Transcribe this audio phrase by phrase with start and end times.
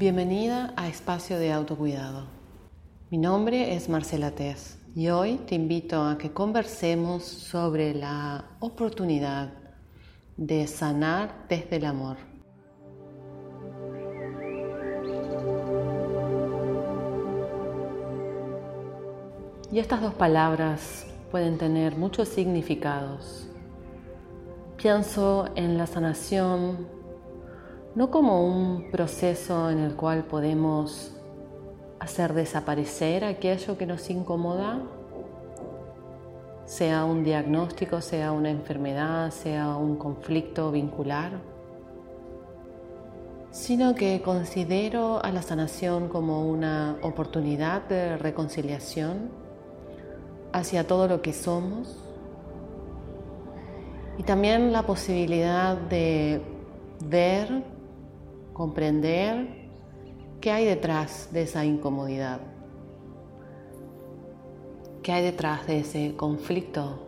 [0.00, 2.24] Bienvenida a Espacio de Autocuidado.
[3.10, 9.52] Mi nombre es Marcela Tess y hoy te invito a que conversemos sobre la oportunidad
[10.38, 12.16] de sanar desde el amor.
[19.70, 23.50] Y estas dos palabras pueden tener muchos significados.
[24.78, 26.99] Pienso en la sanación
[27.94, 31.12] no como un proceso en el cual podemos
[31.98, 34.80] hacer desaparecer aquello que nos incomoda,
[36.64, 41.32] sea un diagnóstico, sea una enfermedad, sea un conflicto vincular,
[43.50, 49.30] sino que considero a la sanación como una oportunidad de reconciliación
[50.52, 51.96] hacia todo lo que somos
[54.16, 56.40] y también la posibilidad de
[57.04, 57.64] ver,
[58.60, 59.70] comprender
[60.38, 62.42] qué hay detrás de esa incomodidad,
[65.02, 66.98] qué hay detrás de ese conflicto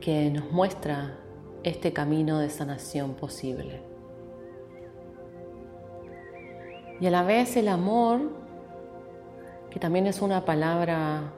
[0.00, 1.18] que nos muestra
[1.64, 3.82] este camino de sanación posible.
[6.98, 8.22] Y a la vez el amor,
[9.68, 11.30] que también es una palabra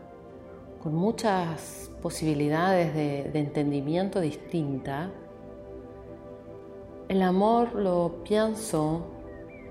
[0.80, 5.10] con muchas posibilidades de, entendimiento distinta,
[7.08, 9.06] el amor lo pienso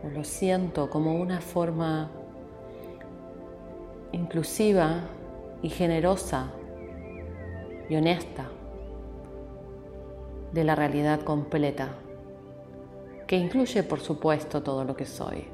[0.03, 2.11] o lo siento como una forma
[4.11, 5.01] inclusiva
[5.61, 6.51] y generosa
[7.89, 8.45] y honesta
[10.51, 11.95] de la realidad completa,
[13.25, 15.47] que incluye por supuesto todo lo que soy.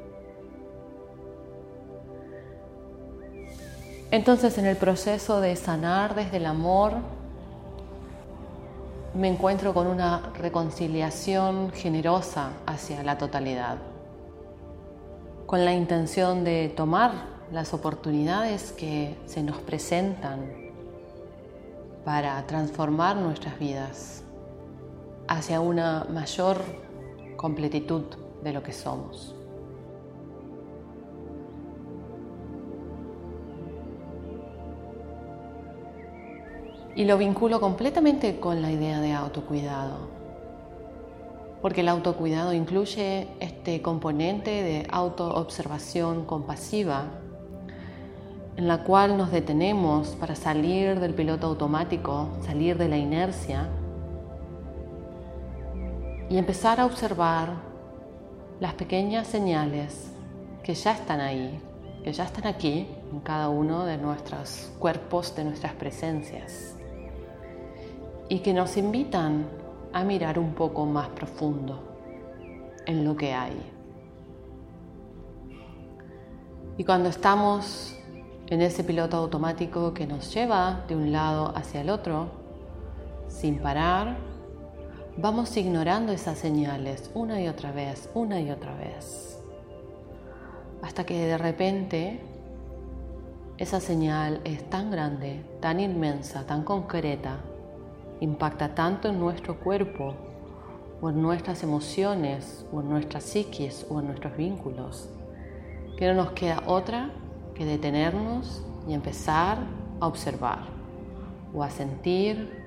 [4.12, 6.94] Entonces en el proceso de sanar desde el amor,
[9.14, 13.78] me encuentro con una reconciliación generosa hacia la totalidad,
[15.45, 17.11] con la intención de tomar
[17.52, 20.45] las oportunidades que se nos presentan
[22.06, 24.23] para transformar nuestras vidas
[25.28, 26.62] hacia una mayor
[27.36, 28.04] completitud
[28.44, 29.39] de lo que somos.
[36.99, 40.10] Y lo vinculo completamente con la idea de autocuidado,
[41.61, 47.05] porque el autocuidado incluye este componente de autoobservación compasiva,
[48.58, 53.70] en la cual nos detenemos para salir del piloto automático, salir de la inercia
[56.30, 57.54] y empezar a observar
[58.59, 60.11] las pequeñas señales
[60.64, 61.61] que ya están ahí,
[62.04, 66.76] que ya están aquí en cada uno de nuestros cuerpos, de nuestras presencias
[68.30, 69.48] y que nos invitan
[69.92, 71.84] a mirar un poco más profundo
[72.86, 73.60] en lo que hay.
[76.78, 77.98] Y cuando estamos
[78.48, 82.28] en ese piloto automático que nos lleva de un lado hacia el otro,
[83.28, 84.18] sin parar,
[85.18, 89.39] vamos ignorando esas señales una y otra vez, una y otra vez,
[90.82, 92.22] hasta que de repente
[93.58, 97.39] esa señal es tan grande, tan inmensa, tan concreta,
[98.20, 100.14] impacta tanto en nuestro cuerpo
[101.02, 105.10] o en nuestras emociones o en nuestra psiquis o en nuestros vínculos,
[105.98, 107.12] que no nos queda otra
[107.56, 109.58] que detenernos y empezar
[110.00, 110.60] a observar
[111.54, 112.60] o a sentir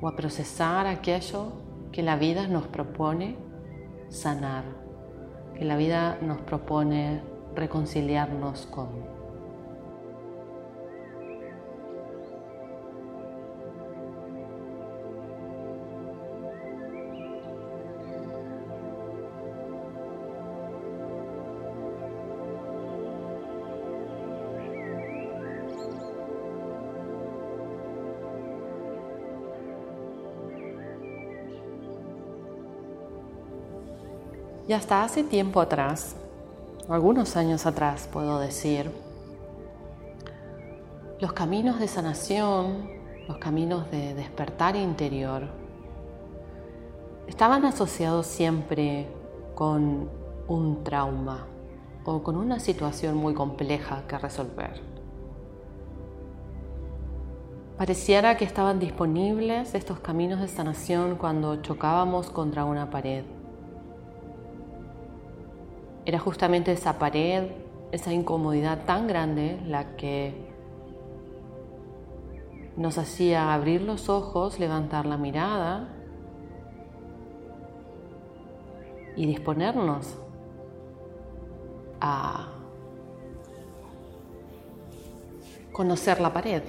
[0.00, 1.52] o a procesar aquello
[1.92, 3.36] que la vida nos propone
[4.08, 4.64] sanar,
[5.54, 7.22] que la vida nos propone
[7.54, 9.15] reconciliarnos con.
[34.68, 36.16] Y hasta hace tiempo atrás,
[36.88, 38.90] algunos años atrás puedo decir,
[41.20, 42.90] los caminos de sanación,
[43.28, 45.44] los caminos de despertar interior,
[47.28, 49.06] estaban asociados siempre
[49.54, 50.10] con
[50.48, 51.46] un trauma
[52.04, 54.80] o con una situación muy compleja que resolver.
[57.78, 63.35] Pareciera que estaban disponibles estos caminos de sanación cuando chocábamos contra una pared
[66.06, 67.50] era justamente esa pared,
[67.90, 70.32] esa incomodidad tan grande la que
[72.76, 75.88] nos hacía abrir los ojos, levantar la mirada
[79.16, 80.16] y disponernos
[82.00, 82.50] a
[85.72, 86.62] conocer la pared,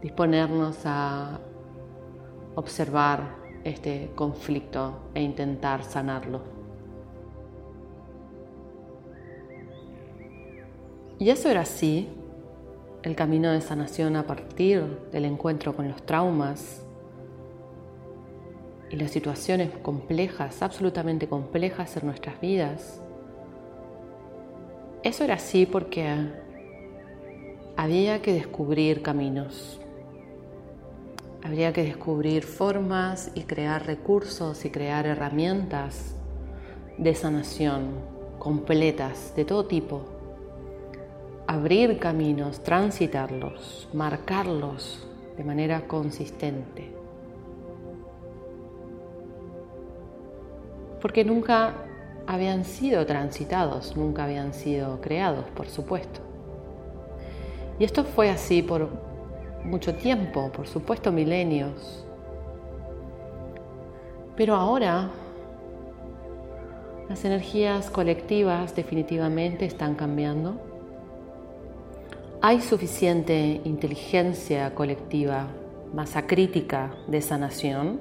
[0.00, 1.38] disponernos a
[2.54, 6.49] observar este conflicto e intentar sanarlo.
[11.20, 12.08] Y eso era así,
[13.02, 14.82] el camino de sanación a partir
[15.12, 16.82] del encuentro con los traumas
[18.88, 23.02] y las situaciones complejas, absolutamente complejas en nuestras vidas.
[25.02, 26.08] Eso era así porque
[27.76, 29.78] había que descubrir caminos.
[31.42, 36.16] Habría que descubrir formas y crear recursos y crear herramientas
[36.96, 37.90] de sanación
[38.38, 40.19] completas de todo tipo.
[41.52, 45.04] Abrir caminos, transitarlos, marcarlos
[45.36, 46.94] de manera consistente.
[51.02, 51.74] Porque nunca
[52.28, 56.20] habían sido transitados, nunca habían sido creados, por supuesto.
[57.80, 58.88] Y esto fue así por
[59.64, 62.06] mucho tiempo, por supuesto milenios.
[64.36, 65.10] Pero ahora
[67.08, 70.69] las energías colectivas definitivamente están cambiando.
[72.42, 75.48] Hay suficiente inteligencia colectiva,
[75.92, 78.00] masa crítica de sanación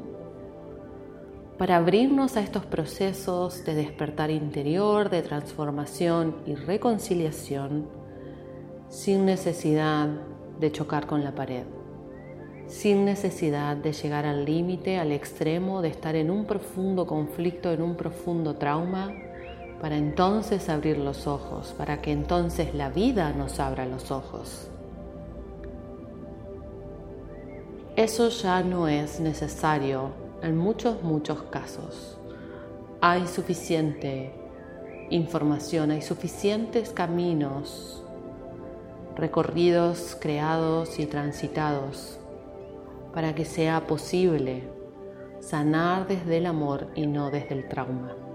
[1.57, 7.89] para abrirnos a estos procesos de despertar interior, de transformación y reconciliación
[8.87, 10.07] sin necesidad
[10.57, 11.65] de chocar con la pared,
[12.65, 17.81] sin necesidad de llegar al límite, al extremo, de estar en un profundo conflicto, en
[17.81, 19.11] un profundo trauma,
[19.81, 24.67] para entonces abrir los ojos, para que entonces la vida nos abra los ojos.
[27.95, 30.11] Eso ya no es necesario
[30.41, 32.17] en muchos, muchos casos.
[33.01, 34.33] Hay suficiente
[35.09, 38.03] información, hay suficientes caminos
[39.15, 42.17] recorridos creados y transitados
[43.13, 44.63] para que sea posible
[45.41, 48.28] sanar desde el amor y no desde el trauma.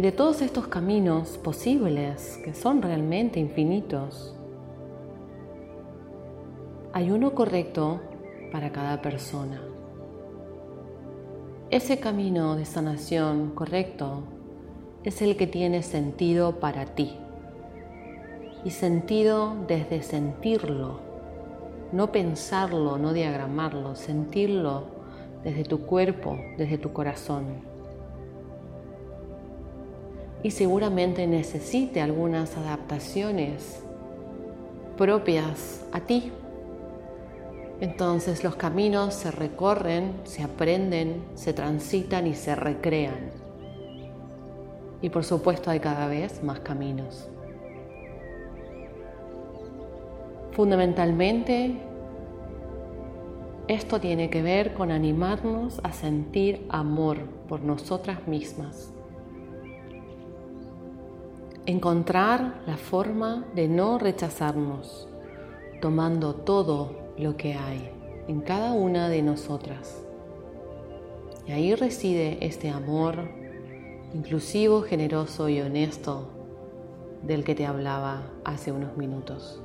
[0.00, 4.34] Y de todos estos caminos posibles, que son realmente infinitos,
[6.94, 8.00] hay uno correcto
[8.50, 9.60] para cada persona.
[11.68, 14.22] Ese camino de sanación correcto
[15.04, 17.18] es el que tiene sentido para ti.
[18.64, 21.00] Y sentido desde sentirlo,
[21.92, 24.84] no pensarlo, no diagramarlo, sentirlo
[25.44, 27.69] desde tu cuerpo, desde tu corazón
[30.42, 33.82] y seguramente necesite algunas adaptaciones
[34.96, 36.32] propias a ti.
[37.80, 43.30] Entonces los caminos se recorren, se aprenden, se transitan y se recrean.
[45.02, 47.28] Y por supuesto hay cada vez más caminos.
[50.52, 51.76] Fundamentalmente,
[53.68, 57.18] esto tiene que ver con animarnos a sentir amor
[57.48, 58.92] por nosotras mismas
[61.70, 65.08] encontrar la forma de no rechazarnos,
[65.80, 67.90] tomando todo lo que hay
[68.28, 70.02] en cada una de nosotras.
[71.46, 73.28] Y ahí reside este amor
[74.14, 76.28] inclusivo, generoso y honesto
[77.22, 79.60] del que te hablaba hace unos minutos.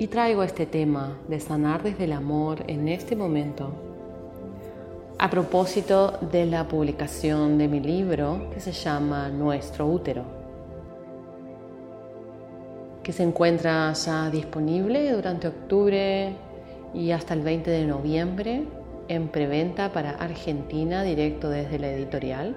[0.00, 3.70] Y traigo este tema de sanar desde el amor en este momento
[5.18, 10.24] a propósito de la publicación de mi libro que se llama Nuestro útero,
[13.02, 16.32] que se encuentra ya disponible durante octubre
[16.94, 18.62] y hasta el 20 de noviembre
[19.08, 22.56] en preventa para Argentina directo desde la editorial.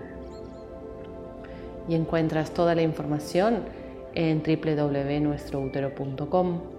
[1.89, 3.65] Y encuentras toda la información
[4.15, 6.72] en www.nuestroutero.com.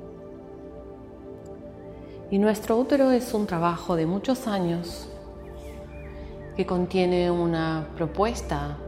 [2.30, 5.08] Y nuestro útero es un trabajo de muchos años
[6.56, 8.78] que contiene una propuesta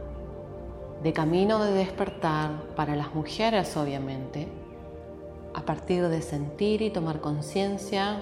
[1.03, 4.47] de camino de despertar para las mujeres, obviamente,
[5.53, 8.21] a partir de sentir y tomar conciencia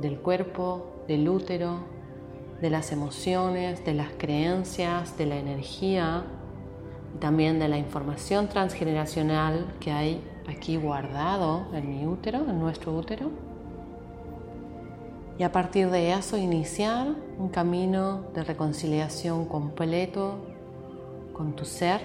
[0.00, 1.80] del cuerpo, del útero
[2.60, 6.22] de las emociones, de las creencias, de la energía
[7.14, 12.96] y también de la información transgeneracional que hay aquí guardado en mi útero, en nuestro
[12.96, 13.51] útero.
[15.42, 20.36] Y a partir de eso iniciar un camino de reconciliación completo
[21.32, 22.00] con tu ser,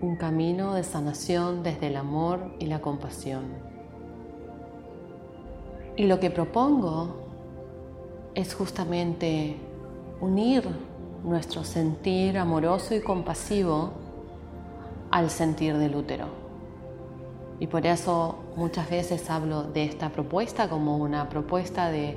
[0.00, 3.42] un camino de sanación desde el amor y la compasión.
[5.96, 7.16] Y lo que propongo
[8.36, 9.56] es justamente
[10.20, 10.62] unir
[11.24, 13.90] nuestro sentir amoroso y compasivo
[15.10, 16.47] al sentir del útero.
[17.60, 22.16] Y por eso muchas veces hablo de esta propuesta como una propuesta de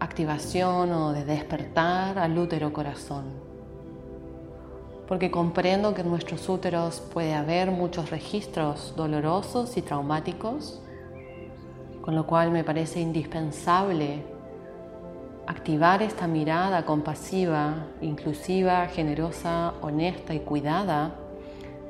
[0.00, 3.26] activación o de despertar al útero corazón.
[5.06, 10.80] Porque comprendo que en nuestros úteros puede haber muchos registros dolorosos y traumáticos,
[12.02, 14.24] con lo cual me parece indispensable
[15.46, 21.14] activar esta mirada compasiva, inclusiva, generosa, honesta y cuidada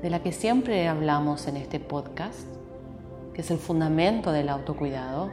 [0.03, 2.47] de la que siempre hablamos en este podcast,
[3.35, 5.31] que es el fundamento del autocuidado.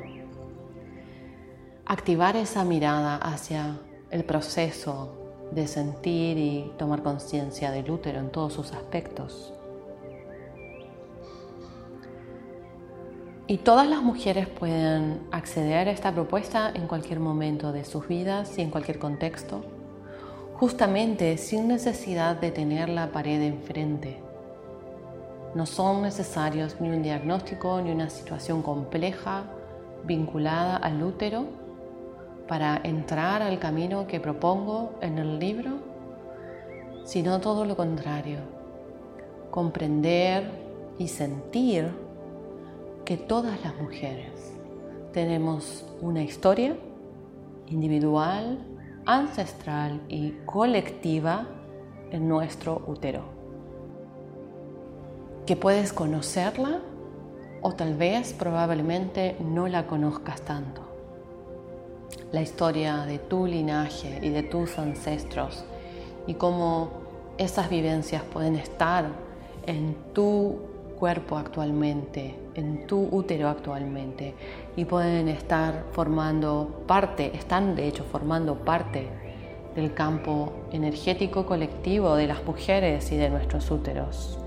[1.86, 3.78] Activar esa mirada hacia
[4.10, 5.14] el proceso
[5.52, 9.54] de sentir y tomar conciencia del útero en todos sus aspectos.
[13.48, 18.58] Y todas las mujeres pueden acceder a esta propuesta en cualquier momento de sus vidas
[18.58, 19.64] y en cualquier contexto,
[20.56, 24.25] justamente sin necesidad de tener la pared enfrente.
[25.56, 29.46] No son necesarios ni un diagnóstico ni una situación compleja
[30.04, 31.46] vinculada al útero
[32.46, 35.78] para entrar al camino que propongo en el libro,
[37.06, 38.40] sino todo lo contrario,
[39.50, 40.44] comprender
[41.00, 41.90] y sentir
[43.06, 44.52] que todas las mujeres
[45.14, 46.76] tenemos una historia
[47.68, 48.60] individual,
[49.06, 51.48] ancestral y colectiva
[52.12, 53.35] en nuestro útero.
[55.46, 56.80] Que puedes conocerla
[57.62, 60.82] o tal vez probablemente no la conozcas tanto.
[62.32, 65.64] La historia de tu linaje y de tus ancestros
[66.26, 66.90] y cómo
[67.38, 69.06] esas vivencias pueden estar
[69.68, 70.58] en tu
[70.98, 74.34] cuerpo actualmente, en tu útero actualmente
[74.76, 79.08] y pueden estar formando parte, están de hecho formando parte
[79.76, 84.40] del campo energético colectivo de las mujeres y de nuestros úteros.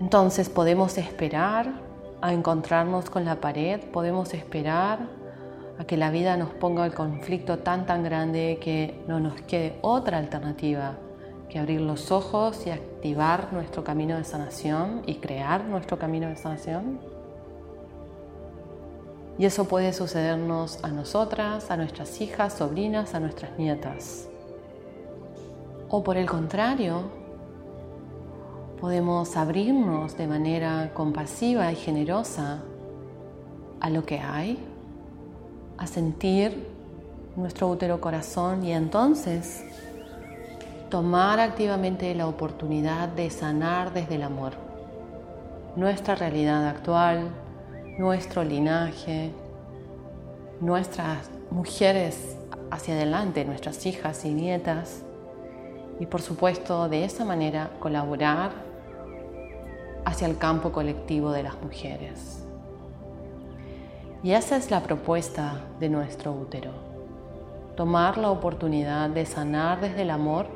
[0.00, 1.72] Entonces podemos esperar
[2.20, 5.00] a encontrarnos con la pared, podemos esperar
[5.78, 9.78] a que la vida nos ponga el conflicto tan tan grande que no nos quede
[9.82, 10.94] otra alternativa
[11.48, 16.36] que abrir los ojos y activar nuestro camino de sanación y crear nuestro camino de
[16.36, 16.98] sanación.
[19.38, 24.28] Y eso puede sucedernos a nosotras, a nuestras hijas, sobrinas, a nuestras nietas.
[25.88, 27.02] O por el contrario,
[28.84, 32.58] podemos abrirnos de manera compasiva y generosa
[33.80, 34.58] a lo que hay
[35.78, 36.68] a sentir
[37.34, 39.64] nuestro útero corazón y entonces
[40.90, 44.52] tomar activamente la oportunidad de sanar desde el amor.
[45.76, 47.30] Nuestra realidad actual,
[47.96, 49.30] nuestro linaje,
[50.60, 52.36] nuestras mujeres
[52.70, 55.04] hacia adelante, nuestras hijas y nietas,
[56.00, 58.63] y por supuesto de esa manera colaborar
[60.04, 62.44] hacia el campo colectivo de las mujeres.
[64.22, 66.70] Y esa es la propuesta de nuestro útero.
[67.76, 70.46] Tomar la oportunidad de sanar desde el amor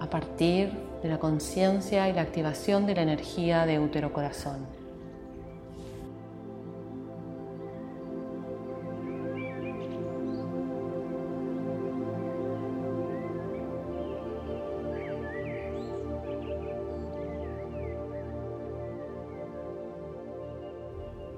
[0.00, 4.81] a partir de la conciencia y la activación de la energía de útero corazón.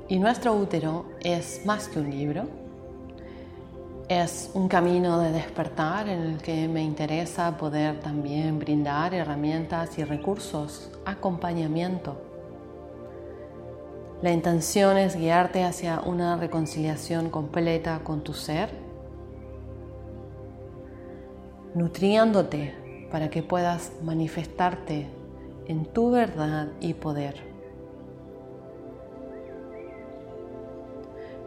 [0.08, 2.44] Y nuestro útero es más que un libro,
[4.08, 10.04] es un camino de despertar en el que me interesa poder también brindar herramientas y
[10.04, 12.20] recursos, acompañamiento.
[14.20, 18.68] La intención es guiarte hacia una reconciliación completa con tu ser,
[21.74, 25.06] nutriéndote para que puedas manifestarte
[25.66, 27.53] en tu verdad y poder.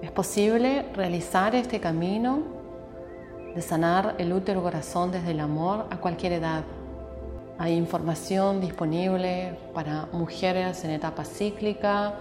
[0.01, 2.39] Es posible realizar este camino
[3.55, 6.63] de sanar el útero corazón desde el amor a cualquier edad.
[7.57, 12.13] Hay información disponible para mujeres en etapa cíclica,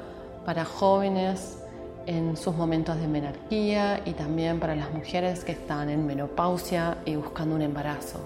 [0.47, 1.63] para jóvenes
[2.07, 7.17] en sus momentos de menarquía y también para las mujeres que están en menopausia y
[7.17, 8.21] buscando un embarazo.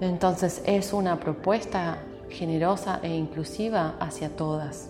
[0.00, 1.98] Entonces es una propuesta
[2.30, 4.88] generosa e inclusiva hacia todas.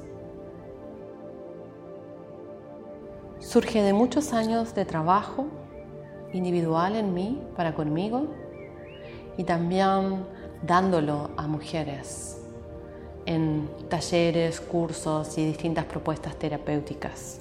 [3.50, 5.48] Surge de muchos años de trabajo
[6.32, 8.28] individual en mí, para conmigo,
[9.36, 10.24] y también
[10.62, 12.40] dándolo a mujeres
[13.26, 17.40] en talleres, cursos y distintas propuestas terapéuticas.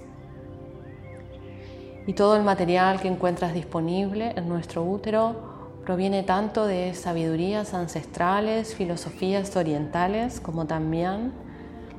[2.08, 5.36] Y todo el material que encuentras disponible en nuestro útero
[5.86, 11.34] proviene tanto de sabidurías ancestrales, filosofías orientales, como también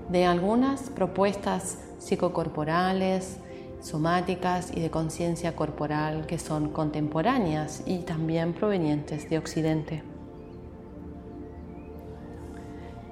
[0.08, 3.38] de algunas propuestas psicocorporales,
[3.80, 10.02] somáticas y de conciencia corporal que son contemporáneas y también provenientes de Occidente.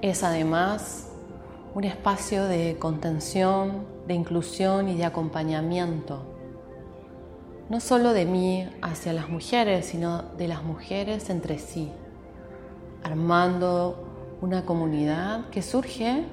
[0.02, 1.10] Es además
[1.74, 6.22] un espacio de contención, de inclusión y de acompañamiento,
[7.68, 11.90] no solo de mí hacia las mujeres, sino de las mujeres entre sí,
[13.02, 16.24] armando una comunidad que surge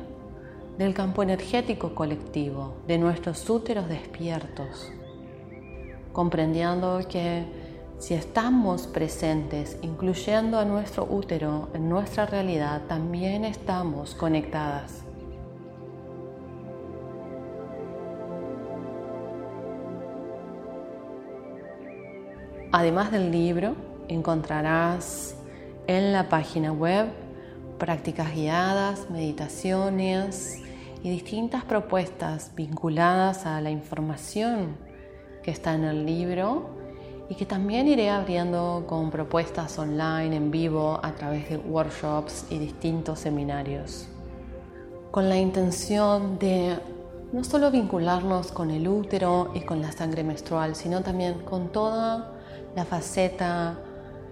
[0.78, 4.92] del campo energético colectivo, de nuestros úteros despiertos,
[6.12, 7.46] comprendiendo que
[7.98, 15.02] si estamos presentes, incluyendo a nuestro útero en nuestra realidad, también estamos conectadas.
[22.72, 23.76] Además del libro,
[24.10, 25.38] encontrarás
[25.88, 27.08] en la página web
[27.78, 30.62] prácticas guiadas, meditaciones,
[31.06, 34.76] y distintas propuestas vinculadas a la información
[35.44, 36.72] que está en el libro
[37.30, 42.58] y que también iré abriendo con propuestas online en vivo a través de workshops y
[42.58, 44.08] distintos seminarios,
[45.12, 46.80] con la intención de
[47.32, 52.34] no solo vincularnos con el útero y con la sangre menstrual, sino también con toda
[52.76, 53.78] la faceta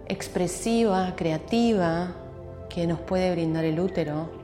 [0.08, 2.16] expresiva, creativa
[2.74, 4.44] que nos puede brindar el útero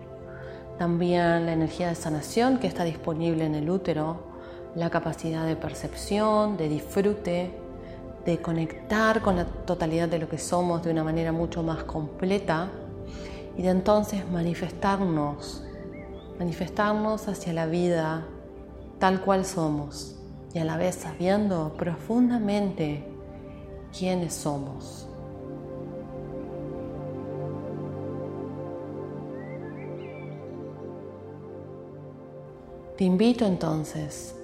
[0.79, 4.23] también la energía de sanación que está disponible en el útero,
[4.75, 7.51] la capacidad de percepción, de disfrute,
[8.25, 12.69] de conectar con la totalidad de lo que somos de una manera mucho más completa
[13.57, 15.65] y de entonces manifestarnos,
[16.39, 18.25] manifestarnos hacia la vida
[18.99, 20.15] tal cual somos
[20.53, 23.03] y a la vez sabiendo profundamente
[23.91, 25.08] quiénes somos.
[32.99, 34.35] Te invito entonces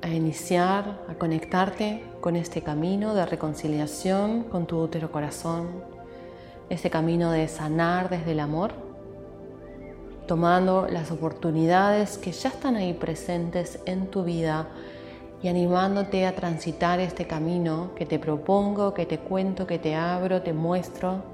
[0.00, 5.84] a iniciar, a conectarte con este camino de reconciliación con tu útero corazón,
[6.70, 8.72] este camino de sanar desde el amor,
[10.26, 14.68] tomando las oportunidades que ya están ahí presentes en tu vida
[15.42, 20.40] y animándote a transitar este camino que te propongo, que te cuento, que te abro,
[20.40, 21.24] te muestro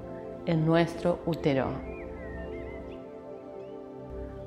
[0.45, 1.94] en nuestro útero.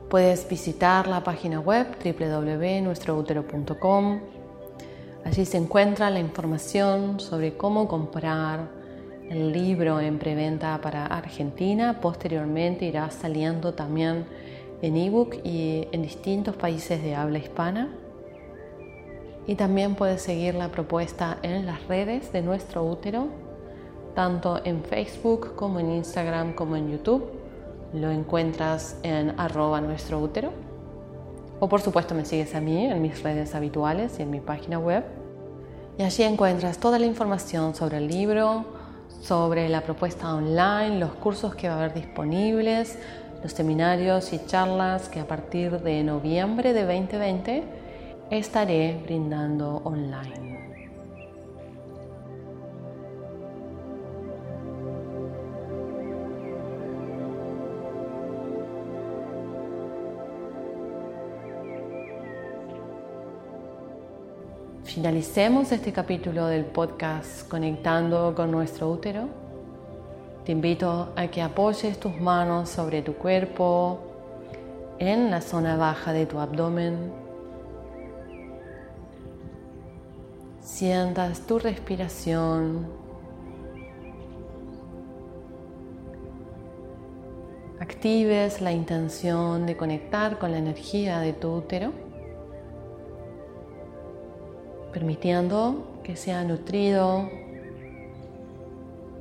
[0.08, 4.20] Puedes visitar la página web www.nuestroutero.com.
[5.22, 8.70] Allí se encuentra la información sobre cómo comprar
[9.28, 11.98] el libro en preventa para Argentina.
[12.00, 14.24] Posteriormente irá saliendo también
[14.80, 17.90] en ebook y en distintos países de habla hispana.
[19.46, 23.26] Y también puedes seguir la propuesta en las redes de nuestro útero,
[24.14, 27.37] tanto en Facebook como en Instagram como en YouTube.
[27.92, 30.52] Lo encuentras en arroba nuestro útero.
[31.60, 34.78] O por supuesto me sigues a mí en mis redes habituales y en mi página
[34.78, 35.04] web.
[35.98, 38.64] Y allí encuentras toda la información sobre el libro,
[39.20, 42.98] sobre la propuesta online, los cursos que va a haber disponibles,
[43.42, 47.64] los seminarios y charlas que a partir de noviembre de 2020
[48.30, 50.57] estaré brindando online.
[64.98, 69.28] Finalicemos este capítulo del podcast Conectando con nuestro útero.
[70.44, 74.00] Te invito a que apoyes tus manos sobre tu cuerpo,
[74.98, 77.12] en la zona baja de tu abdomen.
[80.60, 82.88] Sientas tu respiración.
[87.78, 92.07] Actives la intención de conectar con la energía de tu útero
[94.92, 97.28] permitiendo que sea nutrido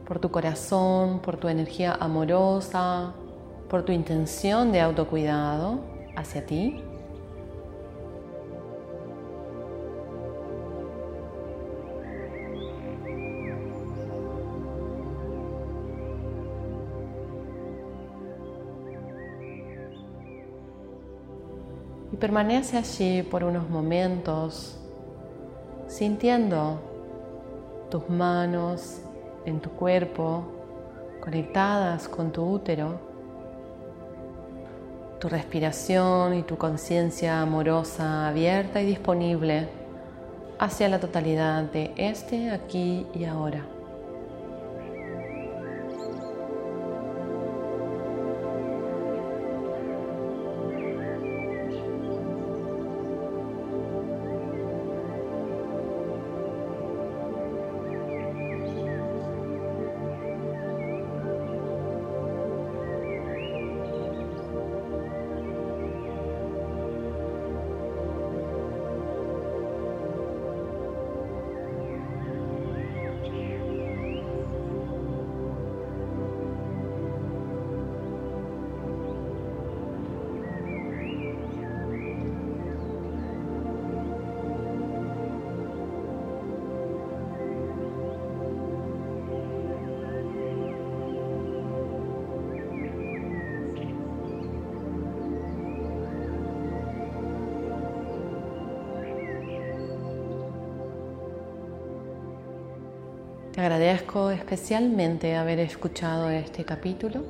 [0.08, 3.14] por tu corazón, por tu energía amorosa,
[3.70, 5.80] por tu intención de autocuidado
[6.16, 6.82] hacia ti.
[22.14, 24.80] Y permanece allí por unos momentos
[25.98, 26.80] sintiendo
[27.90, 29.00] tus manos
[29.48, 30.44] en tu cuerpo
[31.20, 33.00] conectadas con tu útero,
[35.20, 39.70] tu respiración y tu conciencia amorosa abierta y disponible
[40.60, 43.77] hacia la totalidad de este aquí y ahora.
[103.58, 107.24] Te agradezco especialmente haber escuchado este capítulo.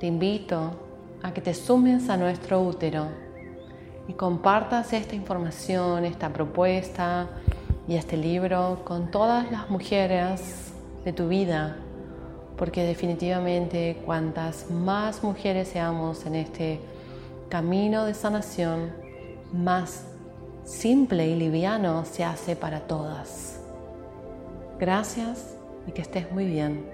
[0.00, 0.72] Te invito
[1.22, 3.06] a que te sumes a nuestro útero
[4.08, 7.28] y compartas esta información, esta propuesta
[7.86, 10.72] y este libro con todas las mujeres
[11.04, 11.76] de tu vida,
[12.56, 16.80] porque definitivamente cuantas más mujeres seamos en este
[17.48, 18.90] camino de sanación,
[19.52, 20.06] más
[20.64, 23.61] simple y liviano se hace para todas.
[24.82, 26.84] Gracias y que estés muy bien.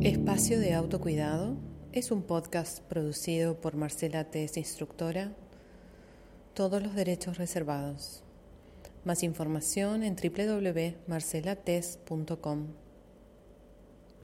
[0.00, 1.58] Espacio de Autocuidado
[1.92, 5.34] es un podcast producido por Marcela Tess, instructora.
[6.54, 8.24] Todos los derechos reservados.
[9.04, 12.87] Más información en www.marcelates.com.